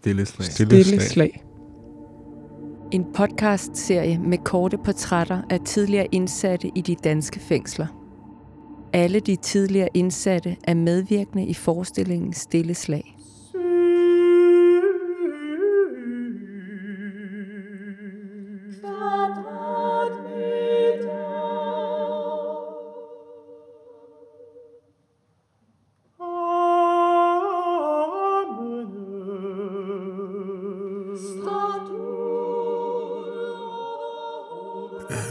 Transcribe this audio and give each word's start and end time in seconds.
Stille 0.00 0.26
slag. 0.26 0.46
Stille, 0.46 0.84
Stille 0.84 1.02
slag. 1.02 1.44
En 2.92 3.04
podcast-serie 3.14 4.18
med 4.18 4.38
korte 4.38 4.78
portrætter 4.84 5.42
af 5.50 5.60
tidligere 5.64 6.06
indsatte 6.12 6.70
i 6.74 6.80
de 6.80 6.94
danske 7.04 7.40
fængsler. 7.40 7.86
Alle 8.92 9.20
de 9.20 9.36
tidligere 9.36 9.88
indsatte 9.94 10.56
er 10.64 10.74
medvirkende 10.74 11.46
i 11.46 11.54
forestillingen 11.54 12.32
Stille 12.32 12.74
slag. 12.74 13.16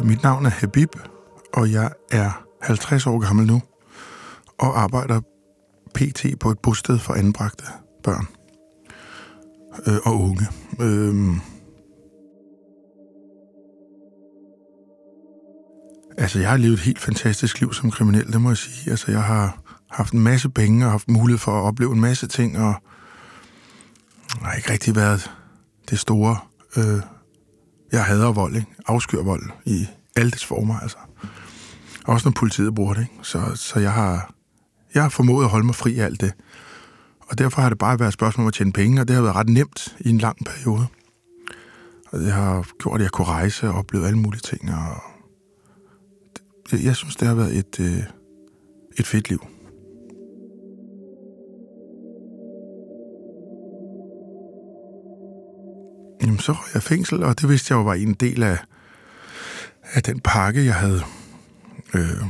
Mit 0.10 0.24
navn 0.24 0.46
er 0.46 0.50
Habib, 0.50 0.96
og 1.54 1.72
jeg 1.72 1.92
er 2.12 2.46
50 2.62 3.08
år 3.08 3.20
gammel 3.20 3.48
nu, 3.48 3.62
og 4.60 4.82
arbejder 4.82 5.22
pt. 5.94 6.26
på 6.40 6.52
et 6.52 6.60
bosted 6.60 7.00
for 7.00 7.14
anbragte 7.14 7.64
børn 8.04 8.28
øh, 9.88 10.00
og 10.06 10.22
unge. 10.22 10.48
Øh, 10.82 11.38
altså, 16.18 16.40
jeg 16.40 16.50
har 16.50 16.58
levet 16.58 16.74
et 16.74 16.80
helt 16.80 17.00
fantastisk 17.00 17.60
liv 17.60 17.74
som 17.74 17.92
kriminel, 17.92 18.34
det 18.34 18.42
må 18.42 18.50
jeg 18.50 18.58
sige. 18.58 18.92
Altså, 18.92 19.12
jeg 19.12 19.24
har 19.24 19.62
haft 19.92 20.14
en 20.14 20.20
masse 20.20 20.50
penge 20.50 20.86
og 20.86 20.92
haft 20.92 21.10
mulighed 21.10 21.40
for 21.40 21.52
at 21.52 21.64
opleve 21.64 21.94
en 21.94 22.02
masse 22.02 22.28
ting, 22.28 22.58
og 22.58 22.74
har 24.42 24.54
ikke 24.54 24.72
rigtig 24.72 24.96
været 24.96 25.32
det 25.90 26.00
store... 26.00 26.38
Øh, 26.78 27.02
jeg 27.92 28.06
hader 28.06 28.32
vold, 28.32 28.56
ikke? 28.56 28.68
Afskyr 28.88 29.24
vold 29.24 29.44
i 29.66 29.88
alle 30.20 30.32
dets 30.32 30.46
former, 30.46 30.80
altså. 30.80 30.98
Også 32.06 32.30
når 32.30 32.34
politiet 32.34 32.76
bruger 32.76 32.94
det, 32.94 33.02
ikke? 33.02 33.14
Så, 33.22 33.42
så 33.56 33.80
jeg 33.80 33.94
har, 33.94 34.34
jeg 34.94 35.02
har 35.02 35.10
formået 35.10 35.44
at 35.44 35.50
holde 35.50 35.66
mig 35.66 35.76
fri 35.76 36.00
af 36.00 36.06
alt 36.06 36.22
det. 36.22 36.34
Og 37.20 37.38
derfor 37.38 37.62
har 37.62 37.70
det 37.70 37.78
bare 37.78 38.00
været 38.00 38.08
et 38.10 38.14
spørgsmål 38.14 38.44
om 38.44 38.48
at 38.48 38.54
tjene 38.54 38.74
penge, 38.74 39.02
og 39.02 39.08
det 39.08 39.16
har 39.16 39.24
været 39.24 39.36
ret 39.36 39.50
nemt 39.50 39.96
i 40.00 40.10
en 40.10 40.18
lang 40.18 40.38
periode. 40.46 40.88
Og 42.12 42.20
det 42.20 42.32
har 42.32 42.68
gjort, 42.80 43.00
at 43.00 43.04
jeg 43.04 43.12
kunne 43.12 43.28
rejse 43.28 43.70
og 43.70 43.76
opleve 43.76 44.08
alle 44.08 44.20
mulige 44.20 44.42
ting, 44.42 44.74
og 44.74 45.02
det, 46.72 46.84
jeg 46.84 46.96
synes, 46.96 47.16
det 47.16 47.28
har 47.28 47.36
været 47.36 47.58
et, 47.58 47.80
øh, 47.80 48.04
et 49.00 49.08
fedt 49.08 49.30
liv. 49.30 49.46
Jamen, 56.22 56.40
så 56.40 56.52
røg 56.52 56.74
jeg 56.74 56.84
i 56.84 56.88
fængsel, 56.88 57.24
og 57.24 57.42
det 57.42 57.50
vidste 57.50 57.74
jeg 57.74 57.80
jo 57.80 57.84
var 57.84 57.94
en 57.94 58.14
del 58.14 58.44
af, 58.44 58.58
af 59.94 60.04
den 60.04 60.20
pakke, 60.20 60.66
jeg 60.66 60.76
havde 60.76 61.04
øh, 61.94 62.24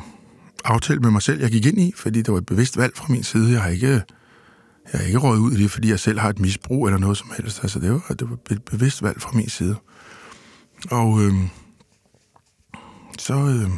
aftalt 0.65 1.01
med 1.01 1.11
mig 1.11 1.21
selv, 1.21 1.41
jeg 1.41 1.51
gik 1.51 1.65
ind 1.65 1.79
i, 1.79 1.93
fordi 1.95 2.21
det 2.21 2.31
var 2.31 2.37
et 2.37 2.45
bevidst 2.45 2.77
valg 2.77 2.97
fra 2.97 3.05
min 3.09 3.23
side. 3.23 3.51
Jeg 3.51 3.61
har 3.61 3.69
ikke, 3.69 3.87
jeg 3.87 4.99
har 4.99 5.03
ikke 5.03 5.17
røget 5.17 5.39
ud 5.39 5.51
i 5.51 5.63
det, 5.63 5.71
fordi 5.71 5.89
jeg 5.89 5.99
selv 5.99 6.19
har 6.19 6.29
et 6.29 6.39
misbrug 6.39 6.87
eller 6.87 6.99
noget 6.99 7.17
som 7.17 7.31
helst. 7.37 7.59
Altså, 7.63 7.79
det 7.79 7.91
var, 7.91 8.15
det 8.19 8.29
var 8.29 8.37
et 8.51 8.63
bevidst 8.63 9.03
valg 9.03 9.21
fra 9.21 9.31
min 9.33 9.49
side. 9.49 9.75
Og 10.91 11.21
øh, 11.21 11.33
så 13.19 13.33
øh, 13.33 13.69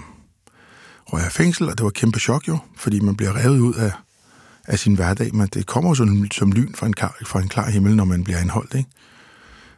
røg 1.05 1.19
jeg 1.19 1.27
i 1.27 1.31
fængsel, 1.31 1.69
og 1.69 1.77
det 1.77 1.83
var 1.83 1.89
et 1.89 1.95
kæmpe 1.95 2.19
chok 2.19 2.47
jo, 2.47 2.57
fordi 2.77 2.99
man 2.99 3.15
bliver 3.15 3.35
revet 3.35 3.59
ud 3.59 3.73
af, 3.73 3.91
af 4.67 4.79
sin 4.79 4.95
hverdag, 4.95 5.35
men 5.35 5.47
det 5.47 5.65
kommer 5.65 5.89
jo 5.89 5.95
som, 5.95 6.31
som 6.31 6.51
lyn 6.51 6.73
fra 6.73 6.87
en, 6.87 6.93
klar, 6.93 7.15
fra 7.25 7.41
en 7.41 7.47
klar 7.47 7.69
himmel, 7.69 7.95
når 7.95 8.05
man 8.05 8.23
bliver 8.23 8.39
anholdt, 8.39 8.75
ikke? 8.75 8.89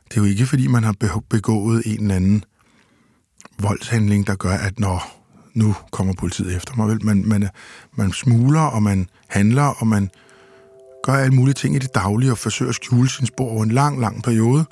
Det 0.10 0.18
er 0.18 0.22
jo 0.22 0.28
ikke, 0.28 0.46
fordi 0.46 0.68
man 0.68 0.84
har 0.84 1.22
begået 1.30 1.82
en 1.86 2.02
eller 2.02 2.16
anden 2.16 2.44
voldshandling, 3.64 4.28
der 4.28 4.36
gør, 4.36 4.54
at 4.54 4.80
når 4.80 5.24
nu 5.54 5.76
kommer 5.92 6.14
politiet 6.14 6.56
efter 6.56 6.76
mig. 6.76 6.88
Vel? 6.88 7.06
Man, 7.06 7.24
man, 7.26 7.50
man 7.96 8.12
smugler, 8.12 8.62
og 8.62 8.84
man 8.84 9.08
handler, 9.28 9.64
og 9.64 9.88
man 9.88 10.10
gør 11.04 11.14
alle 11.14 11.36
mulige 11.36 11.54
ting 11.54 11.76
i 11.76 11.80
det 11.80 11.96
daglige, 11.96 12.32
og 12.32 12.38
forsøger 12.38 12.70
at 12.70 12.76
skjule 12.76 13.10
sin 13.10 13.26
spor 13.26 13.50
over 13.50 13.64
en 13.64 13.72
lang, 13.72 14.00
lang 14.00 14.24
periode. 14.24 14.66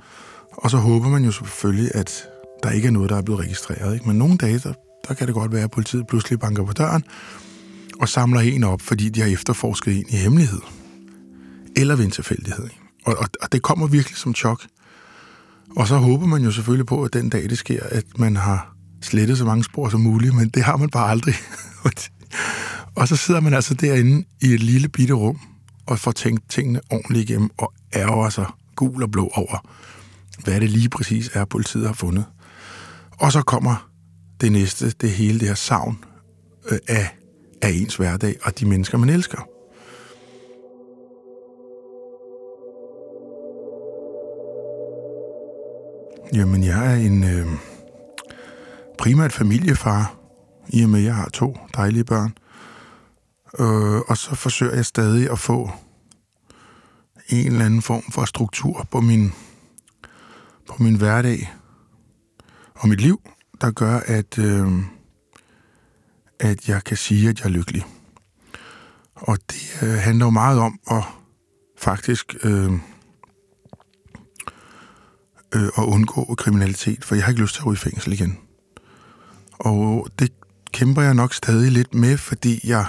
Og 0.51 0.71
så 0.71 0.77
håber 0.77 1.09
man 1.09 1.25
jo 1.25 1.31
selvfølgelig, 1.31 1.91
at 1.95 2.23
der 2.63 2.71
ikke 2.71 2.87
er 2.87 2.91
noget, 2.91 3.09
der 3.09 3.17
er 3.17 3.21
blevet 3.21 3.41
registreret. 3.41 3.93
Ikke? 3.93 4.07
Men 4.07 4.17
nogle 4.17 4.37
dage, 4.37 4.59
der, 4.59 4.73
der 5.07 5.13
kan 5.13 5.27
det 5.27 5.35
godt 5.35 5.51
være, 5.51 5.63
at 5.63 5.71
politiet 5.71 6.07
pludselig 6.07 6.39
banker 6.39 6.65
på 6.65 6.73
døren 6.73 7.03
og 7.99 8.09
samler 8.09 8.39
en 8.39 8.63
op, 8.63 8.81
fordi 8.81 9.09
de 9.09 9.21
har 9.21 9.27
efterforsket 9.27 9.97
en 9.97 10.05
i 10.09 10.15
hemmelighed. 10.15 10.61
Eller 11.75 11.95
ved 11.95 12.05
en 12.05 12.11
tilfældighed. 12.11 12.63
Ikke? 12.63 12.81
Og, 13.05 13.15
og, 13.17 13.25
og 13.41 13.51
det 13.51 13.61
kommer 13.61 13.87
virkelig 13.87 14.17
som 14.17 14.35
chok. 14.35 14.61
Og 15.75 15.87
så 15.87 15.97
håber 15.97 16.25
man 16.25 16.41
jo 16.43 16.51
selvfølgelig 16.51 16.85
på, 16.85 17.03
at 17.03 17.13
den 17.13 17.29
dag 17.29 17.49
det 17.49 17.57
sker, 17.57 17.83
at 17.83 18.05
man 18.17 18.35
har 18.35 18.70
slette 19.01 19.35
så 19.35 19.45
mange 19.45 19.63
spor 19.63 19.89
som 19.89 20.01
muligt, 20.01 20.35
men 20.35 20.49
det 20.49 20.63
har 20.63 20.77
man 20.77 20.89
bare 20.89 21.09
aldrig. 21.09 21.35
og 22.95 23.07
så 23.07 23.15
sidder 23.15 23.39
man 23.39 23.53
altså 23.53 23.73
derinde 23.73 24.25
i 24.41 24.53
et 24.53 24.63
lille 24.63 24.89
bitte 24.89 25.13
rum 25.13 25.39
og 25.85 25.99
får 25.99 26.11
tænkt 26.11 26.49
tingene 26.49 26.81
ordentligt 26.89 27.29
igennem 27.29 27.49
og 27.57 27.73
ærger 27.95 28.29
sig 28.29 28.45
gul 28.75 29.03
og 29.03 29.11
blå 29.11 29.31
over, 29.33 29.67
hvad 30.43 30.59
det 30.59 30.69
lige 30.69 30.89
præcis 30.89 31.29
er, 31.33 31.45
politiet 31.45 31.87
har 31.87 31.93
fundet. 31.93 32.25
Og 33.11 33.31
så 33.31 33.41
kommer 33.41 33.89
det 34.41 34.51
næste, 34.51 34.89
det 34.89 35.11
hele 35.11 35.39
det 35.39 35.47
her 35.47 35.55
savn 35.55 35.97
øh, 36.71 36.79
af, 36.87 37.09
af 37.61 37.69
ens 37.69 37.95
hverdag 37.95 38.35
og 38.43 38.59
de 38.59 38.65
mennesker, 38.65 38.97
man 38.97 39.09
elsker. 39.09 39.47
Jamen, 46.33 46.63
jeg 46.63 46.91
er 46.91 46.95
en 46.95 47.23
øh, 47.23 47.47
primært 49.01 49.33
familiefar, 49.33 50.15
i 50.69 50.83
og 50.83 50.89
med, 50.89 50.99
at 50.99 51.05
jeg 51.05 51.15
har 51.15 51.29
to 51.29 51.57
dejlige 51.75 52.03
børn. 52.03 52.37
Øh, 53.59 54.01
og 54.07 54.17
så 54.17 54.35
forsøger 54.35 54.75
jeg 54.75 54.85
stadig 54.85 55.31
at 55.31 55.39
få 55.39 55.71
en 57.29 57.47
eller 57.47 57.65
anden 57.65 57.81
form 57.81 58.03
for 58.11 58.25
struktur 58.25 58.87
på 58.91 59.01
min, 59.01 59.33
på 60.67 60.83
min 60.83 60.95
hverdag 60.95 61.53
og 62.75 62.89
mit 62.89 63.01
liv, 63.01 63.21
der 63.61 63.71
gør, 63.71 63.99
at, 63.99 64.37
øh, 64.37 64.71
at 66.39 66.69
jeg 66.69 66.83
kan 66.83 66.97
sige, 66.97 67.29
at 67.29 67.39
jeg 67.39 67.45
er 67.45 67.49
lykkelig. 67.49 67.85
Og 69.15 69.37
det 69.51 69.83
øh, 69.83 69.93
handler 69.93 70.25
jo 70.25 70.29
meget 70.29 70.59
om 70.59 70.79
at 70.91 71.03
faktisk... 71.77 72.35
Øh, 72.43 72.71
øh, 75.55 75.69
at 75.77 75.83
undgå 75.83 76.35
kriminalitet, 76.35 77.05
for 77.05 77.15
jeg 77.15 77.23
har 77.23 77.29
ikke 77.29 77.41
lyst 77.41 77.55
til 77.55 77.61
at 77.61 77.65
ryge 77.65 77.73
i 77.73 77.77
fængsel 77.77 78.13
igen. 78.13 78.37
Og 79.65 80.07
det 80.19 80.31
kæmper 80.73 81.01
jeg 81.01 81.13
nok 81.13 81.33
stadig 81.33 81.71
lidt 81.71 81.93
med, 81.93 82.17
fordi 82.17 82.59
jeg 82.63 82.85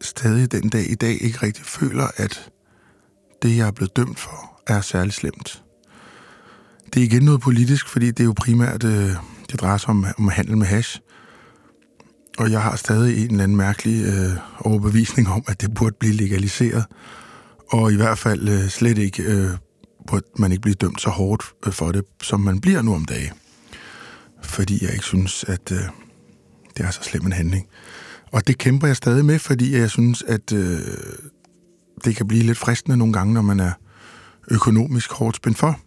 stadig 0.00 0.52
den 0.52 0.68
dag 0.68 0.90
i 0.90 0.94
dag 0.94 1.22
ikke 1.22 1.38
rigtig 1.42 1.64
føler, 1.64 2.08
at 2.16 2.50
det, 3.42 3.56
jeg 3.56 3.66
er 3.66 3.70
blevet 3.70 3.96
dømt 3.96 4.18
for, 4.18 4.60
er 4.66 4.80
særlig 4.80 5.12
slemt. 5.12 5.62
Det 6.94 7.00
er 7.00 7.04
igen 7.04 7.22
noget 7.22 7.40
politisk, 7.40 7.88
fordi 7.88 8.06
det 8.06 8.20
er 8.20 8.24
jo 8.24 8.34
primært, 8.36 8.84
øh, 8.84 9.10
det 9.50 9.60
drejer 9.60 9.76
sig 9.76 9.88
om, 9.88 10.06
om 10.18 10.28
handel 10.28 10.56
med 10.56 10.66
hash. 10.66 11.00
Og 12.38 12.50
jeg 12.50 12.62
har 12.62 12.76
stadig 12.76 13.24
en 13.24 13.30
eller 13.30 13.44
anden 13.44 13.56
mærkelig 13.56 14.04
øh, 14.04 14.30
overbevisning 14.58 15.28
om, 15.28 15.44
at 15.46 15.60
det 15.60 15.74
burde 15.74 15.96
blive 16.00 16.14
legaliseret. 16.14 16.84
Og 17.68 17.92
i 17.92 17.96
hvert 17.96 18.18
fald 18.18 18.48
øh, 18.48 18.68
slet 18.68 18.98
ikke 18.98 19.22
øh, 19.22 19.50
burde 20.06 20.26
man 20.38 20.52
ikke 20.52 20.62
bliver 20.62 20.74
dømt 20.74 21.00
så 21.00 21.10
hårdt 21.10 21.42
øh, 21.66 21.72
for 21.72 21.92
det, 21.92 22.04
som 22.22 22.40
man 22.40 22.60
bliver 22.60 22.82
nu 22.82 22.94
om 22.94 23.04
dagen. 23.04 23.32
Fordi 24.46 24.84
jeg 24.84 24.92
ikke 24.92 25.04
synes, 25.04 25.44
at 25.44 25.72
øh, 25.72 25.78
det 26.76 26.86
er 26.86 26.90
så 26.90 27.02
slem 27.02 27.26
en 27.26 27.32
handling. 27.32 27.66
Og 28.32 28.46
det 28.46 28.58
kæmper 28.58 28.86
jeg 28.86 28.96
stadig 28.96 29.24
med, 29.24 29.38
fordi 29.38 29.76
jeg 29.76 29.90
synes, 29.90 30.22
at 30.22 30.52
øh, 30.52 30.80
det 32.04 32.16
kan 32.16 32.28
blive 32.28 32.42
lidt 32.42 32.58
fristende 32.58 32.96
nogle 32.96 33.12
gange, 33.12 33.34
når 33.34 33.42
man 33.42 33.60
er 33.60 33.72
økonomisk 34.50 35.12
hårdt 35.12 35.36
spændt 35.36 35.58
for, 35.58 35.80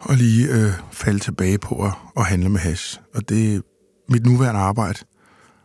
og 0.00 0.16
lige 0.16 0.48
øh, 0.48 0.72
falde 0.92 1.18
tilbage 1.18 1.58
på 1.58 1.84
at, 1.84 1.92
at 2.16 2.26
handle 2.26 2.48
med 2.48 2.60
hash. 2.60 3.00
Og 3.14 3.28
det 3.28 3.62
mit 4.08 4.26
nuværende 4.26 4.60
arbejde 4.60 4.98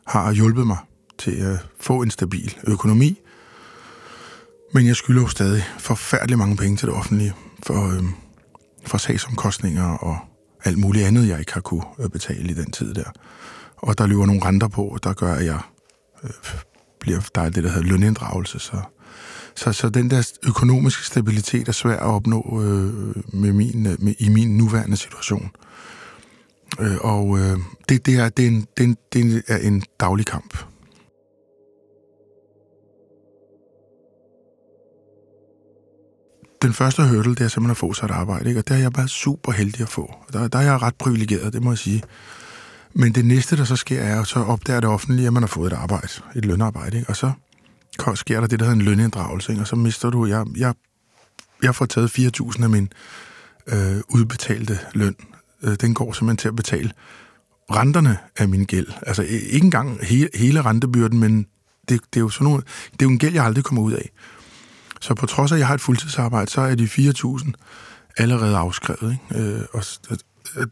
har 0.08 0.32
hjulpet 0.32 0.68
mig 0.68 0.78
til 1.18 1.32
at 1.32 1.58
få 1.80 2.02
en 2.02 2.12
stabil 2.12 2.58
økonomi, 2.68 3.20
men 4.74 4.88
jeg 4.88 4.96
skylder 4.96 5.22
jo 5.22 5.28
stadig 5.28 5.64
forfærdelig 5.80 6.38
mange 6.38 6.58
penge 6.58 6.78
til 6.78 6.88
det 6.88 6.96
offentlige 6.96 7.34
for, 7.64 7.88
øh, 7.88 8.04
for 8.86 8.98
sagsomkostninger 8.98 9.84
og 9.84 10.18
alt 10.64 10.78
muligt 10.78 11.06
andet, 11.06 11.28
jeg 11.28 11.40
ikke 11.40 11.54
har 11.54 11.62
kunne 11.62 11.84
øh, 12.00 12.10
betale 12.10 12.50
i 12.50 12.54
den 12.54 12.72
tid 12.72 12.94
der. 12.94 13.12
Og 13.78 13.98
der 13.98 14.08
løber 14.08 14.26
nogle 14.26 14.46
renter 14.46 14.68
på, 14.68 14.98
der 15.04 15.14
gør, 15.14 15.34
at 15.34 15.46
jeg 15.46 15.60
øh, 16.24 16.30
bliver, 17.00 17.20
der 17.36 17.42
er 17.42 17.50
det, 17.50 17.64
der 17.64 17.70
hedder 17.70 17.88
løninddragelse. 17.88 18.60
Så, 18.60 18.82
så, 19.56 19.74
så 19.74 19.90
den 19.90 20.10
der 20.10 20.32
økonomiske 20.48 21.06
stabilitet 21.06 21.68
er 21.68 21.72
svær 21.72 21.98
at 21.98 22.02
opnå 22.02 22.62
øh, 22.64 23.16
med 23.34 23.54
min, 23.54 23.86
øh, 23.86 24.04
med, 24.04 24.14
i 24.20 24.30
min 24.30 24.58
nuværende 24.58 24.98
situation. 24.98 25.52
Øh, 26.80 26.98
og 27.02 27.40
øh, 27.40 27.58
det, 27.90 28.06
det, 28.06 28.16
er, 28.16 28.30
det, 28.30 28.46
er 28.46 28.50
en, 28.50 28.68
det, 28.78 28.84
er 28.84 28.84
en, 28.84 28.98
det 29.14 29.44
er 29.48 29.58
en 29.58 29.84
daglig 30.00 30.26
kamp. 30.26 30.58
Den 36.62 36.74
første 36.74 37.08
hurdle, 37.08 37.36
det 37.36 37.42
er 37.42 37.48
simpelthen 37.48 37.72
at 37.72 37.78
få 37.78 37.94
sig 37.94 38.06
et 38.06 38.12
arbejde, 38.12 38.50
ikke? 38.50 38.60
og 38.60 38.68
der 38.68 38.76
er 38.76 38.80
jeg 38.80 38.94
bare 38.94 39.08
super 39.08 39.52
heldig 39.52 39.82
at 39.82 39.90
få. 39.90 40.16
Der, 40.34 40.48
der 40.48 40.60
er 40.60 40.64
jeg 40.64 40.82
ret 40.82 40.96
privilegeret, 40.96 41.54
det 41.54 41.64
må 41.64 41.72
jeg 41.72 41.78
sige. 41.78 42.04
Men 42.94 43.16
det 43.16 43.26
næste, 43.26 43.58
der 43.58 43.64
så 43.64 43.76
sker, 43.76 44.02
er, 44.02 44.22
at 44.22 44.28
så 44.28 44.40
opdager 44.40 44.80
det 44.80 44.90
offentlige, 44.90 45.28
at 45.28 45.34
man 45.34 45.44
har 45.44 45.48
fået 45.48 45.74
et 45.74 45.78
arbejde, 45.78 46.08
et 46.36 46.46
lønarbejde, 46.46 46.98
ikke? 46.98 47.10
og 47.10 47.16
så 47.16 47.32
sker 48.16 48.40
der 48.40 48.48
det, 48.48 48.60
der 48.60 48.66
hedder 48.66 48.80
en 48.80 48.86
løninddragelse, 48.86 49.52
ikke? 49.52 49.64
og 49.64 49.68
så 49.68 49.76
mister 49.76 50.10
du, 50.10 50.26
jeg, 50.26 50.46
jeg, 50.58 50.74
jeg 51.64 51.76
får 51.76 51.86
taget 51.86 52.20
4.000 52.20 52.64
af 52.64 52.70
min 52.70 52.90
øh, 53.68 54.02
udbetalte 54.10 54.80
løn. 54.94 55.16
Øh, 55.64 55.76
den 55.82 55.94
går 55.94 56.14
simpelthen 56.14 56.38
til 56.38 56.48
at 56.48 56.56
betale 56.56 56.92
renterne 57.72 58.18
af 58.38 58.50
min 58.50 58.66
gæld. 58.66 58.88
Altså 59.02 59.24
ikke 59.24 59.66
engang 59.66 60.06
hele, 60.06 60.30
hele 60.36 60.62
rentebyrden, 60.62 61.20
men 61.20 61.46
det, 61.90 62.02
det, 62.14 62.20
er 62.20 62.22
jo 62.22 62.30
sådan 62.30 62.46
nogle, 62.46 62.64
det 62.92 63.02
er 63.02 63.06
jo 63.06 63.10
en 63.10 63.20
gæld, 63.20 63.34
jeg 63.34 63.46
aldrig 63.46 63.64
kommer 63.64 63.84
ud 63.84 63.94
af. 63.94 64.10
Så 65.00 65.14
på 65.14 65.26
trods 65.26 65.52
af, 65.52 65.56
at 65.56 65.60
jeg 65.60 65.68
har 65.68 65.74
et 65.74 65.82
fuldtidsarbejde, 65.82 66.52
så 66.52 66.62
er 66.62 66.76
de 66.76 66.84
4.000 66.84 67.52
allerede 68.18 68.58
afskrevet. 68.58 69.18
Ikke? 69.34 69.44
Øh, 69.44 69.62
og 69.74 69.84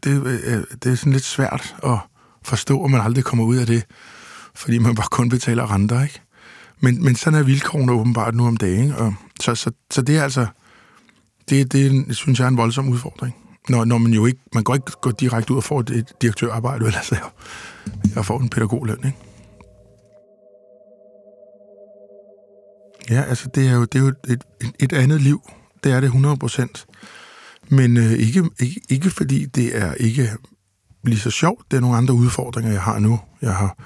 det, 0.04 0.26
øh, 0.26 0.64
det 0.82 0.92
er 0.92 0.94
sådan 0.94 1.12
lidt 1.12 1.24
svært 1.24 1.76
at 1.84 1.98
forstå, 2.42 2.84
at 2.84 2.90
man 2.90 3.00
aldrig 3.00 3.24
kommer 3.24 3.44
ud 3.44 3.56
af 3.56 3.66
det, 3.66 3.84
fordi 4.54 4.78
man 4.78 4.94
bare 4.94 5.08
kun 5.10 5.28
betaler 5.28 5.72
renter. 5.72 6.02
Ikke? 6.02 6.20
Men, 6.80 7.04
men 7.04 7.16
sådan 7.16 7.38
er 7.38 7.42
vilkårene 7.42 7.92
åbenbart 7.92 8.34
nu 8.34 8.46
om 8.46 8.56
dagen. 8.56 8.92
Og 8.92 9.14
så, 9.40 9.54
så, 9.54 9.70
så 9.90 10.02
det 10.02 10.16
er 10.16 10.22
altså, 10.22 10.46
det, 11.50 11.72
det 11.72 12.16
synes 12.16 12.38
jeg 12.38 12.44
er 12.44 12.48
en 12.48 12.56
voldsom 12.56 12.88
udfordring. 12.88 13.36
Når, 13.68 13.84
når 13.84 13.98
man 13.98 14.12
jo 14.12 14.26
ikke, 14.26 14.40
man 14.54 14.64
går 14.64 14.74
ikke 14.74 14.92
gå 15.00 15.10
direkte 15.10 15.52
ud 15.52 15.56
og 15.56 15.64
får 15.64 15.80
et 15.80 16.12
direktørarbejde, 16.22 16.86
eller 16.86 17.00
så 17.02 17.14
jeg, 17.14 17.24
jeg 18.14 18.24
får 18.24 18.40
en 18.40 18.48
pædagogløn, 18.48 18.98
ikke? 19.04 19.18
Ja, 23.10 23.22
altså 23.22 23.48
det 23.54 23.68
er 23.68 23.72
jo, 23.72 23.84
det 23.84 23.94
er 23.94 24.02
jo 24.02 24.12
et, 24.28 24.44
et 24.80 24.92
andet 24.92 25.20
liv. 25.20 25.50
Det 25.84 25.92
er 25.92 26.00
det 26.00 26.06
100 26.06 26.36
procent. 26.36 26.86
Men 27.68 27.96
øh, 27.96 28.12
ikke, 28.12 28.50
ikke, 28.60 28.80
ikke 28.88 29.10
fordi 29.10 29.46
det 29.46 29.78
er 29.78 29.94
ikke 29.94 30.30
lige 31.04 31.18
så 31.18 31.30
sjovt. 31.30 31.70
Det 31.70 31.76
er 31.76 31.80
nogle 31.80 31.96
andre 31.96 32.14
udfordringer, 32.14 32.72
jeg 32.72 32.82
har 32.82 32.98
nu. 32.98 33.20
Jeg 33.42 33.54
har 33.54 33.76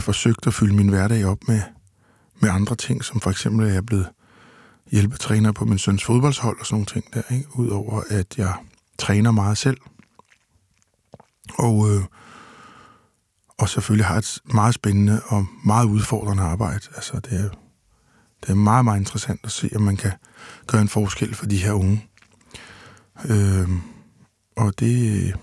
forsøgt 0.00 0.46
at 0.46 0.54
fylde 0.54 0.74
min 0.74 0.88
hverdag 0.88 1.24
op 1.24 1.38
med, 1.48 1.60
med 2.40 2.50
andre 2.50 2.76
ting, 2.76 3.04
som 3.04 3.20
for 3.20 3.30
eksempel 3.30 3.66
at 3.66 3.74
jeg 3.74 3.86
blevet 3.86 4.08
hjælpetræner 4.90 5.52
på 5.52 5.64
min 5.64 5.78
søns 5.78 6.04
fodboldshold 6.04 6.60
og 6.60 6.66
sådan 6.66 6.74
nogle 6.74 6.86
ting 6.86 7.04
der, 7.14 7.22
ikke? 7.34 7.58
Udover 7.58 8.02
at 8.10 8.38
jeg 8.38 8.54
træner 8.98 9.30
meget 9.30 9.58
selv. 9.58 9.78
Og, 11.58 11.90
øh, 11.90 12.02
og 13.58 13.68
selvfølgelig 13.68 14.06
har 14.06 14.16
et 14.16 14.38
meget 14.44 14.74
spændende 14.74 15.20
og 15.26 15.46
meget 15.64 15.86
udfordrende 15.86 16.42
arbejde. 16.42 16.80
Altså, 16.94 17.20
det 17.20 17.44
er, 17.44 17.48
det 18.42 18.50
er 18.50 18.54
meget, 18.54 18.84
meget 18.84 18.98
interessant 18.98 19.40
at 19.44 19.52
se, 19.52 19.70
om 19.76 19.82
man 19.82 19.96
kan 19.96 20.12
gøre 20.66 20.82
en 20.82 20.88
forskel 20.88 21.34
for 21.34 21.46
de 21.46 21.62
her 21.62 21.72
unge. 21.72 22.08
Øh, 23.24 23.68
og 24.56 24.80
det... 24.80 25.34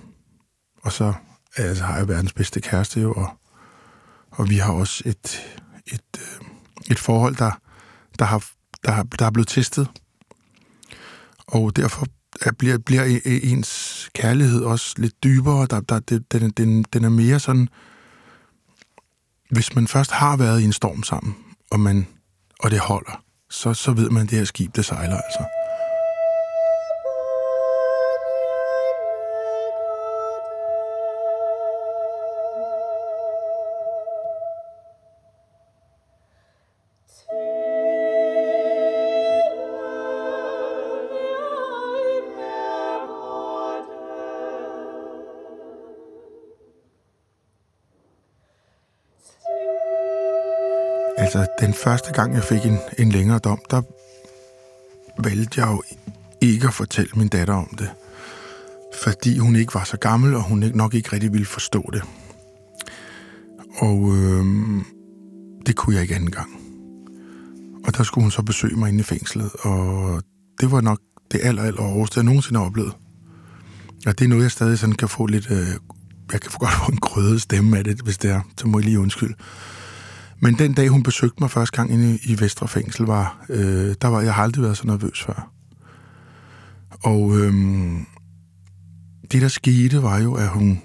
Og 0.81 0.91
så 0.91 1.13
altså, 1.57 1.83
har 1.83 1.97
jeg 1.97 2.07
verdens 2.07 2.33
bedste 2.33 2.61
kæreste 2.61 3.01
jo, 3.01 3.13
og, 3.13 3.29
og 4.31 4.49
vi 4.49 4.55
har 4.55 4.73
også 4.73 5.03
et, 5.05 5.41
et, 5.87 6.19
øh, 6.19 6.47
et 6.91 6.99
forhold, 6.99 7.35
der, 7.35 7.51
der, 8.19 8.25
har, 8.25 8.45
der, 8.85 8.91
har, 8.91 9.03
der 9.03 9.25
er 9.25 9.31
blevet 9.31 9.47
testet. 9.47 9.87
Og 11.47 11.75
derfor 11.75 12.07
bliver, 12.57 12.77
bliver 12.77 13.03
e, 13.03 13.21
e, 13.25 13.43
ens 13.43 14.09
kærlighed 14.15 14.61
også 14.61 14.95
lidt 14.97 15.23
dybere. 15.23 15.67
Der, 15.69 15.79
der, 15.79 15.99
den, 16.31 16.49
den, 16.49 16.83
den 16.83 17.03
er 17.03 17.09
mere 17.09 17.39
sådan... 17.39 17.69
Hvis 19.51 19.75
man 19.75 19.87
først 19.87 20.11
har 20.11 20.37
været 20.37 20.61
i 20.61 20.63
en 20.63 20.73
storm 20.73 21.03
sammen, 21.03 21.35
og, 21.71 21.79
man, 21.79 22.07
og 22.59 22.71
det 22.71 22.79
holder, 22.79 23.23
så, 23.49 23.73
så 23.73 23.91
ved 23.91 24.09
man, 24.09 24.23
at 24.23 24.29
det 24.29 24.37
her 24.37 24.45
skib, 24.45 24.75
det 24.75 24.85
sejler 24.85 25.17
altså. 25.17 25.43
Altså, 51.23 51.45
den 51.59 51.73
første 51.73 52.11
gang, 52.13 52.33
jeg 52.33 52.43
fik 52.43 52.65
en, 52.65 52.77
en 52.97 53.11
længere 53.11 53.39
dom, 53.39 53.59
der 53.71 53.81
valgte 55.19 55.61
jeg 55.61 55.67
jo 55.71 55.83
ikke 56.41 56.67
at 56.67 56.73
fortælle 56.73 57.11
min 57.15 57.27
datter 57.27 57.53
om 57.53 57.75
det. 57.79 57.89
Fordi 59.03 59.37
hun 59.37 59.55
ikke 59.55 59.73
var 59.73 59.83
så 59.83 59.97
gammel, 59.97 60.35
og 60.35 60.43
hun 60.43 60.71
nok 60.75 60.93
ikke 60.93 61.13
rigtig 61.13 61.33
ville 61.33 61.45
forstå 61.45 61.89
det. 61.93 62.01
Og 63.77 64.15
øh, 64.15 64.45
det 65.65 65.75
kunne 65.75 65.95
jeg 65.95 66.01
ikke 66.01 66.15
anden 66.15 66.31
gang. 66.31 66.49
Og 67.85 67.97
der 67.97 68.03
skulle 68.03 68.23
hun 68.23 68.31
så 68.31 68.41
besøge 68.41 68.75
mig 68.75 68.89
inde 68.89 68.99
i 68.99 69.03
fængslet, 69.03 69.51
og 69.59 70.21
det 70.61 70.71
var 70.71 70.81
nok 70.81 70.99
det 71.31 71.39
aller, 71.43 71.63
aller 71.63 71.81
hårdeste, 71.81 72.17
jeg 72.17 72.23
nogensinde 72.23 72.59
har 72.59 72.65
oplevet. 72.65 72.93
Og 74.05 74.19
det 74.19 74.25
er 74.25 74.29
noget, 74.29 74.43
jeg 74.43 74.51
stadig 74.51 74.79
sådan 74.79 74.95
kan 74.95 75.09
få 75.09 75.25
lidt... 75.25 75.51
Øh, 75.51 75.67
jeg 76.31 76.41
kan 76.41 76.51
få 76.51 76.59
godt 76.59 76.73
få 76.73 76.91
en 76.91 76.97
grødet 76.97 77.41
stemme 77.41 77.77
af 77.77 77.83
det, 77.83 78.01
hvis 78.01 78.17
det 78.17 78.31
er. 78.31 78.41
Så 78.57 78.67
må 78.67 78.79
jeg 78.79 78.85
lige 78.85 78.99
undskylde. 78.99 79.33
Men 80.43 80.57
den 80.57 80.73
dag, 80.73 80.87
hun 80.87 81.03
besøgte 81.03 81.37
mig 81.39 81.51
første 81.51 81.77
gang 81.77 81.91
inde 81.91 82.19
i 82.23 82.39
Vestre 82.39 82.67
Fængsel, 82.67 83.05
var, 83.05 83.45
øh, 83.49 83.95
der 84.01 84.07
var 84.07 84.21
jeg 84.21 84.33
har 84.33 84.43
aldrig 84.43 84.63
været 84.63 84.77
så 84.77 84.87
nervøs 84.87 85.23
før. 85.23 85.51
Og 87.03 87.37
øh, 87.37 87.53
det, 89.31 89.41
der 89.41 89.47
skete, 89.47 90.03
var 90.03 90.17
jo, 90.17 90.33
at 90.33 90.47
hun... 90.47 90.81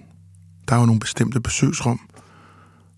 Der 0.69 0.75
var 0.75 0.87
nogle 0.87 1.01
bestemte 1.01 1.41
besøgsrum, 1.41 2.01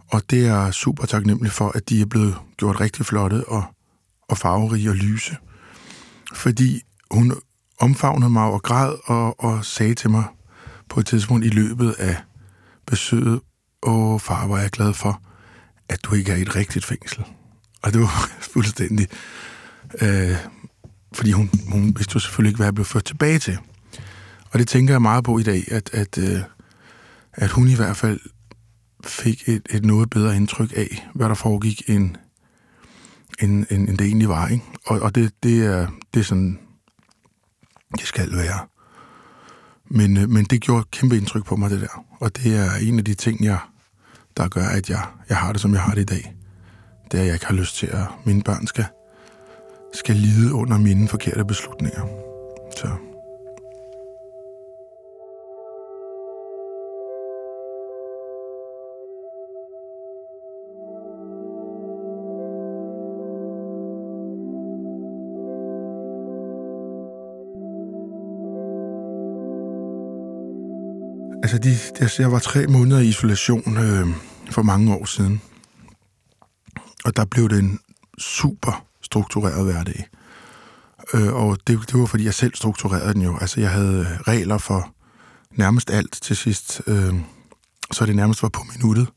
og 0.08 0.30
det 0.30 0.46
er 0.46 0.70
super 0.70 1.06
taknemmelig 1.06 1.52
for, 1.52 1.68
at 1.74 1.88
de 1.88 2.00
er 2.00 2.06
blevet 2.06 2.36
gjort 2.56 2.80
rigtig 2.80 3.06
flotte 3.06 3.48
og, 3.48 3.64
og 4.28 4.38
farverige 4.38 4.90
og 4.90 4.96
lyse. 4.96 5.36
Fordi 6.34 6.80
hun 7.10 7.32
omfavnede 7.78 8.30
mig 8.30 8.44
og 8.44 8.62
græd 8.62 8.94
og, 9.04 9.44
og 9.44 9.64
sagde 9.64 9.94
til 9.94 10.10
mig 10.10 10.24
på 10.88 11.00
et 11.00 11.06
tidspunkt 11.06 11.44
i 11.44 11.48
løbet 11.48 11.94
af 11.98 12.16
besøget, 12.86 13.40
åh 13.82 14.20
far, 14.20 14.46
hvor 14.46 14.56
er 14.56 14.60
jeg 14.60 14.70
glad 14.70 14.92
for, 14.92 15.22
at 15.90 16.04
du 16.04 16.14
ikke 16.14 16.32
er 16.32 16.36
i 16.36 16.42
et 16.42 16.56
rigtigt 16.56 16.84
fængsel. 16.84 17.24
Og 17.82 17.92
det 17.92 18.00
var 18.00 18.30
fuldstændig... 18.52 19.08
Øh, 20.02 20.36
fordi 21.12 21.32
hun, 21.32 21.50
hun 21.68 21.84
vidste 21.96 22.12
jo 22.14 22.20
selvfølgelig 22.20 22.50
ikke, 22.50 22.56
hvad 22.56 22.66
jeg 22.66 22.74
blev 22.74 22.84
ført 22.84 23.04
tilbage 23.04 23.38
til. 23.38 23.58
Og 24.50 24.58
det 24.58 24.68
tænker 24.68 24.94
jeg 24.94 25.02
meget 25.02 25.24
på 25.24 25.38
i 25.38 25.42
dag, 25.42 25.64
at, 25.72 25.90
at, 25.92 26.18
øh, 26.18 26.40
at 27.32 27.50
hun 27.50 27.68
i 27.68 27.74
hvert 27.74 27.96
fald 27.96 28.20
fik 29.04 29.48
et, 29.48 29.62
et 29.70 29.84
noget 29.84 30.10
bedre 30.10 30.36
indtryk 30.36 30.72
af, 30.76 31.08
hvad 31.14 31.28
der 31.28 31.34
foregik, 31.34 31.82
end, 31.86 32.14
end, 33.42 33.66
end, 33.70 33.88
end 33.88 33.98
det 33.98 34.06
egentlig 34.06 34.28
var. 34.28 34.48
Ikke? 34.48 34.64
Og, 34.86 35.00
og 35.00 35.14
det, 35.14 35.32
det, 35.42 35.64
er, 35.64 35.86
det 36.14 36.20
er 36.20 36.24
sådan, 36.24 36.58
det 37.92 38.06
skal 38.06 38.36
være. 38.36 38.66
Men, 39.90 40.16
øh, 40.16 40.28
men 40.28 40.44
det 40.44 40.60
gjorde 40.60 40.84
kæmpe 40.90 41.16
indtryk 41.16 41.44
på 41.44 41.56
mig, 41.56 41.70
det 41.70 41.80
der. 41.80 42.04
Og 42.20 42.36
det 42.36 42.56
er 42.56 42.74
en 42.74 42.98
af 42.98 43.04
de 43.04 43.14
ting, 43.14 43.44
jeg 43.44 43.58
der 44.40 44.48
gør, 44.48 44.64
at 44.64 44.90
jeg, 44.90 45.02
jeg 45.28 45.36
har 45.36 45.52
det, 45.52 45.60
som 45.60 45.72
jeg 45.72 45.82
har 45.82 45.94
det 45.94 46.00
i 46.00 46.04
dag. 46.04 46.34
Det 47.12 47.18
er, 47.18 47.22
at 47.22 47.26
jeg 47.26 47.34
ikke 47.34 47.46
har 47.46 47.54
lyst 47.54 47.76
til, 47.76 47.86
at 47.86 48.04
mine 48.24 48.42
børn 48.42 48.66
skal, 48.66 48.84
skal 49.92 50.16
lide 50.16 50.54
under 50.54 50.78
mine 50.78 51.08
forkerte 51.08 51.44
beslutninger. 51.44 52.06
Så 52.76 52.88
Altså, 71.42 71.58
de, 71.58 72.00
altså, 72.00 72.22
jeg 72.22 72.32
var 72.32 72.38
tre 72.38 72.66
måneder 72.66 73.00
i 73.00 73.06
isolation 73.06 73.76
øh, 73.78 74.29
for 74.50 74.62
mange 74.62 74.94
år 74.94 75.04
siden. 75.04 75.42
Og 77.04 77.16
der 77.16 77.24
blev 77.24 77.48
det 77.48 77.58
en 77.58 77.80
super 78.18 78.84
struktureret 79.02 79.64
hverdag. 79.64 80.08
Øh, 81.14 81.34
og 81.34 81.58
det, 81.66 81.78
det 81.90 82.00
var, 82.00 82.06
fordi 82.06 82.24
jeg 82.24 82.34
selv 82.34 82.54
strukturerede 82.54 83.14
den 83.14 83.22
jo. 83.22 83.38
Altså, 83.40 83.60
jeg 83.60 83.70
havde 83.70 84.00
øh, 84.00 84.20
regler 84.20 84.58
for 84.58 84.94
nærmest 85.50 85.90
alt 85.90 86.18
til 86.22 86.36
sidst. 86.36 86.82
Øh, 86.86 87.14
så 87.92 88.06
det 88.06 88.16
nærmest 88.16 88.42
var 88.42 88.48
på 88.48 88.62
minuttet. 88.76 89.08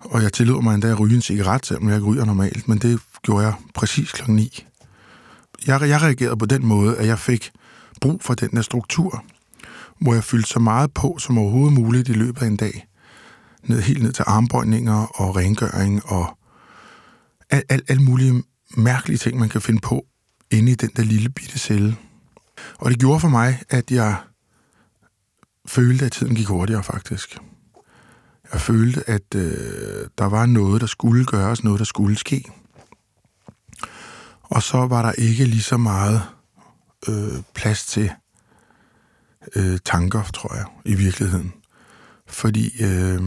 Og 0.00 0.22
jeg 0.22 0.32
tillod 0.32 0.62
mig 0.62 0.74
endda 0.74 0.88
at 0.88 1.00
ryge 1.00 1.16
en 1.16 1.22
cigaret, 1.22 1.66
selvom 1.66 1.88
jeg 1.88 1.96
ikke 1.96 2.08
ryger 2.08 2.24
normalt, 2.24 2.68
men 2.68 2.78
det 2.78 3.00
gjorde 3.22 3.44
jeg 3.44 3.54
præcis 3.74 4.12
kl. 4.12 4.30
9. 4.30 4.64
Jeg, 5.66 5.80
jeg 5.80 6.02
reagerede 6.02 6.36
på 6.36 6.46
den 6.46 6.66
måde, 6.66 6.96
at 6.96 7.06
jeg 7.06 7.18
fik 7.18 7.50
brug 8.00 8.22
for 8.22 8.34
den 8.34 8.50
der 8.50 8.62
struktur, 8.62 9.24
hvor 10.00 10.14
jeg 10.14 10.24
fyldte 10.24 10.48
så 10.48 10.58
meget 10.58 10.94
på 10.94 11.16
som 11.18 11.38
overhovedet 11.38 11.72
muligt 11.72 12.08
i 12.08 12.12
løbet 12.12 12.42
af 12.42 12.46
en 12.46 12.56
dag. 12.56 12.87
Ned, 13.62 13.80
helt 13.80 14.02
ned 14.02 14.12
til 14.12 14.24
armbøjninger 14.26 15.06
og 15.06 15.36
rengøring 15.36 16.06
og 16.06 16.38
alt 17.50 17.64
al, 17.68 17.82
al 17.88 18.00
mulige 18.00 18.42
mærkelige 18.76 19.18
ting, 19.18 19.38
man 19.38 19.48
kan 19.48 19.60
finde 19.60 19.80
på 19.80 20.06
inde 20.50 20.72
i 20.72 20.74
den 20.74 20.90
der 20.96 21.02
lille 21.02 21.28
bitte 21.28 21.58
celle. 21.58 21.96
Og 22.78 22.90
det 22.90 22.98
gjorde 22.98 23.20
for 23.20 23.28
mig, 23.28 23.62
at 23.68 23.90
jeg 23.90 24.16
følte, 25.66 26.04
at 26.04 26.12
tiden 26.12 26.34
gik 26.34 26.46
hurtigere 26.46 26.82
faktisk. 26.82 27.38
Jeg 28.52 28.60
følte, 28.60 29.10
at 29.10 29.34
øh, 29.34 30.06
der 30.18 30.24
var 30.24 30.46
noget, 30.46 30.80
der 30.80 30.86
skulle 30.86 31.24
gøres, 31.24 31.64
noget, 31.64 31.78
der 31.78 31.84
skulle 31.84 32.18
ske. 32.18 32.44
Og 34.42 34.62
så 34.62 34.86
var 34.86 35.02
der 35.02 35.12
ikke 35.12 35.44
lige 35.44 35.62
så 35.62 35.76
meget 35.76 36.22
øh, 37.08 37.42
plads 37.54 37.86
til 37.86 38.10
øh, 39.56 39.78
tanker, 39.84 40.22
tror 40.22 40.54
jeg, 40.54 40.64
i 40.84 40.94
virkeligheden. 40.94 41.52
Fordi 42.28 42.82
øh, 42.82 43.20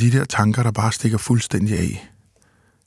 de 0.00 0.12
der 0.12 0.24
tanker, 0.24 0.62
der 0.62 0.70
bare 0.70 0.92
stikker 0.92 1.18
fuldstændig 1.18 1.78
af, 1.78 2.08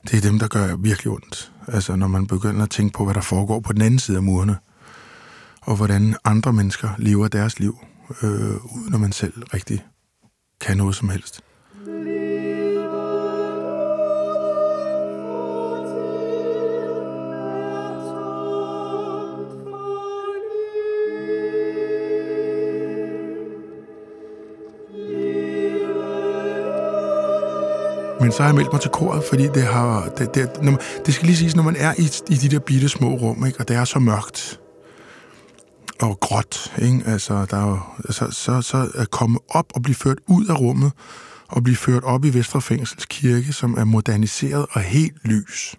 det 0.04 0.14
er 0.14 0.20
dem, 0.20 0.38
der 0.38 0.48
gør 0.48 0.76
virkelig 0.76 1.12
ondt. 1.12 1.52
Altså, 1.68 1.96
når 1.96 2.06
man 2.06 2.26
begynder 2.26 2.62
at 2.62 2.70
tænke 2.70 2.92
på, 2.92 3.04
hvad 3.04 3.14
der 3.14 3.20
foregår 3.20 3.60
på 3.60 3.72
den 3.72 3.82
anden 3.82 3.98
side 3.98 4.16
af 4.16 4.22
murene, 4.22 4.56
og 5.60 5.76
hvordan 5.76 6.16
andre 6.24 6.52
mennesker 6.52 6.88
lever 6.98 7.28
deres 7.28 7.58
liv, 7.60 7.78
øh, 8.22 8.76
uden 8.76 8.94
at 8.94 9.00
man 9.00 9.12
selv 9.12 9.42
rigtig 9.54 9.84
kan 10.60 10.76
noget 10.76 10.94
som 10.94 11.08
helst. 11.08 11.40
Men 28.20 28.32
så 28.32 28.42
har 28.42 28.48
jeg 28.48 28.54
meldt 28.54 28.72
mig 28.72 28.80
til 28.80 28.90
koret, 28.90 29.24
fordi 29.28 29.48
det 29.48 29.62
har... 29.62 30.08
Det, 30.08 30.34
det, 30.34 30.50
når 30.62 30.70
man, 30.70 30.80
det 31.06 31.14
skal 31.14 31.26
lige 31.26 31.36
siges, 31.36 31.56
når 31.56 31.62
man 31.62 31.76
er 31.76 31.94
i, 31.98 32.34
i 32.34 32.36
de 32.36 32.48
der 32.48 32.58
bitte 32.58 32.88
små 32.88 33.14
rum, 33.14 33.46
ikke, 33.46 33.60
og 33.60 33.68
det 33.68 33.76
er 33.76 33.84
så 33.84 33.98
mørkt 33.98 34.60
og 36.00 36.20
gråt, 36.20 36.72
ikke? 36.82 37.02
Altså, 37.06 37.46
der 37.50 37.56
er 37.56 37.68
jo, 37.68 37.78
altså, 38.04 38.30
så, 38.30 38.62
så 38.62 38.90
at 38.94 39.10
komme 39.10 39.38
op 39.48 39.66
og 39.74 39.82
blive 39.82 39.94
ført 39.94 40.18
ud 40.26 40.46
af 40.46 40.60
rummet, 40.60 40.92
og 41.48 41.62
blive 41.64 41.76
ført 41.76 42.04
op 42.04 42.24
i 42.24 42.28
Vestrefængsels 42.28 43.06
kirke, 43.10 43.52
som 43.52 43.74
er 43.78 43.84
moderniseret 43.84 44.66
og 44.70 44.80
helt 44.80 45.16
lys. 45.24 45.76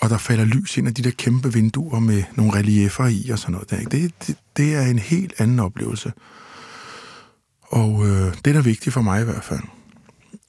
Og 0.00 0.10
der 0.10 0.18
falder 0.18 0.44
lys 0.44 0.76
ind 0.76 0.88
af 0.88 0.94
de 0.94 1.02
der 1.02 1.10
kæmpe 1.10 1.52
vinduer 1.52 2.00
med 2.00 2.22
nogle 2.34 2.52
reliefer 2.54 3.06
i 3.06 3.30
og 3.30 3.38
sådan 3.38 3.52
noget. 3.52 3.70
Der, 3.70 3.78
ikke? 3.78 3.90
Det, 3.90 4.12
det, 4.26 4.36
det 4.56 4.74
er 4.74 4.82
en 4.82 4.98
helt 4.98 5.32
anden 5.38 5.60
oplevelse. 5.60 6.12
Og 7.62 8.06
øh, 8.06 8.34
det 8.44 8.46
er 8.46 8.52
da 8.52 8.60
vigtigt 8.60 8.92
for 8.94 9.00
mig 9.00 9.20
i 9.20 9.24
hvert 9.24 9.44
fald 9.44 9.60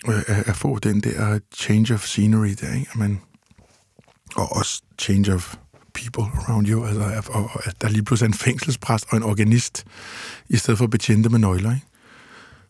øh, 0.08 0.24
at, 0.27 0.48
at 0.48 0.55
få 0.55 0.79
den 0.79 1.01
der 1.01 1.39
change 1.55 1.93
of 1.93 2.05
scenery 2.05 2.55
der, 2.62 2.74
ikke? 2.74 2.88
At 2.91 2.96
man, 2.96 3.22
og 4.36 4.55
også 4.55 4.81
change 5.00 5.34
of 5.34 5.55
people 5.93 6.24
around 6.24 6.67
you, 6.67 6.86
altså 6.86 7.03
at, 7.03 7.29
og 7.29 7.67
at 7.67 7.81
der 7.81 7.89
lige 7.89 8.03
pludselig 8.03 8.27
er 8.27 8.34
en 8.34 8.38
fængselspræst 8.38 9.05
og 9.10 9.17
en 9.17 9.24
organist, 9.24 9.86
i 10.50 10.58
stedet 10.58 10.77
for 10.77 10.88
betjente 10.88 11.29
med 11.29 11.39
nøgler, 11.39 11.74
ikke? 11.74 11.86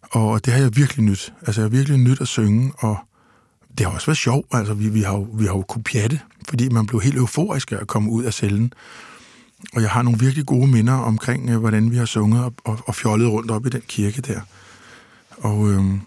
Og 0.01 0.45
det 0.45 0.53
har 0.53 0.61
jeg 0.61 0.75
virkelig 0.75 1.05
nyt. 1.05 1.33
Altså, 1.41 1.61
jeg 1.61 1.65
har 1.65 1.69
virkelig 1.69 1.97
nyt 1.97 2.21
at 2.21 2.27
synge, 2.27 2.71
og 2.77 2.97
det 3.77 3.85
har 3.85 3.93
også 3.93 4.07
været 4.07 4.17
sjovt. 4.17 4.47
Altså, 4.51 4.73
vi, 4.73 4.89
vi, 4.89 5.01
har, 5.01 5.13
jo, 5.13 5.27
vi 5.33 5.45
har 5.45 5.53
jo 5.53 5.61
kunne 5.61 5.83
pjatte, 5.83 6.19
fordi 6.49 6.69
man 6.69 6.85
blev 6.85 7.01
helt 7.01 7.15
euforisk 7.15 7.71
af 7.71 7.77
at 7.81 7.87
komme 7.87 8.09
ud 8.09 8.23
af 8.23 8.33
cellen. 8.33 8.73
Og 9.73 9.81
jeg 9.81 9.89
har 9.89 10.01
nogle 10.01 10.19
virkelig 10.19 10.45
gode 10.45 10.67
minder 10.67 10.93
omkring, 10.93 11.49
øh, 11.49 11.57
hvordan 11.57 11.91
vi 11.91 11.97
har 11.97 12.05
sunget 12.05 12.43
og, 12.43 12.53
og, 12.63 12.79
og 12.85 12.95
fjollet 12.95 13.29
rundt 13.31 13.51
op 13.51 13.65
i 13.65 13.69
den 13.69 13.81
kirke 13.87 14.21
der. 14.21 14.41
Og, 15.37 15.69
øhm, 15.71 16.01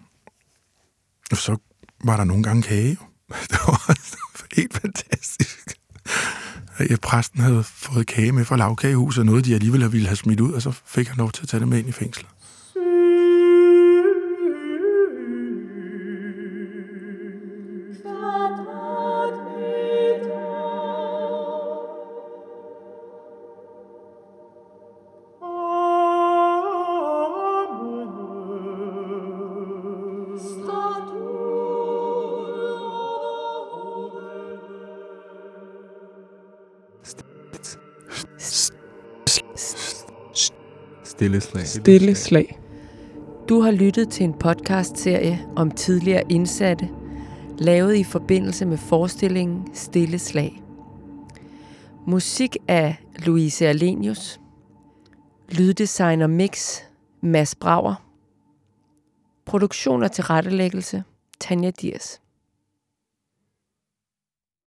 og 1.31 1.37
så 1.37 1.57
var 2.05 2.17
der 2.17 2.25
nogle 2.25 2.43
gange 2.43 2.63
kage. 2.63 2.97
Det 3.51 3.59
var 3.67 3.95
helt 4.57 4.75
fantastisk. 4.75 5.75
Ja, 6.91 6.97
præsten 7.03 7.41
havde 7.41 7.65
fået 7.65 8.07
kage 8.07 8.33
med 8.33 8.45
fra 8.45 8.57
lavkagehuset, 8.57 9.27
noget 9.27 9.45
de 9.45 9.55
alligevel 9.55 9.93
ville 9.93 10.07
have 10.07 10.17
smidt 10.17 10.41
ud, 10.41 10.53
og 10.53 10.63
så 10.63 10.73
fik 10.87 11.09
han 11.09 11.17
lov 11.17 11.33
til 11.33 11.43
at 11.43 11.49
tage 11.49 11.61
det 11.61 11.69
med 11.69 11.79
ind 11.79 11.89
i 11.89 11.93
fængslet. 11.93 12.27
Stille 41.17 41.41
slag. 41.41 41.67
Stille 41.67 42.15
slag. 42.15 42.61
Du 43.49 43.61
har 43.61 43.71
lyttet 43.71 44.09
til 44.09 44.25
en 44.25 44.35
podcast-serie 44.35 45.47
om 45.57 45.71
tidligere 45.71 46.23
indsatte, 46.29 46.89
lavet 47.59 47.95
i 47.95 48.05
forbindelse 48.05 48.67
med 48.67 48.79
forestillingen 48.79 49.69
Stille 49.75 50.19
Slag. 50.19 50.63
Musik 52.07 52.57
af 52.69 52.97
Louise 53.19 53.67
Alenius. 53.69 54.41
Lyddesigner 55.49 56.27
mix 56.27 56.81
Mads 57.21 57.55
Brauer. 57.55 57.95
Produktion 59.47 60.03
og 60.03 60.13
tilrettelæggelse 60.13 61.05
Tanja 61.41 61.71
Diers. 61.71 62.21